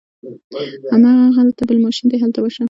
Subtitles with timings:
[1.35, 2.59] هغلته بل ماشین دی هلته ورشه.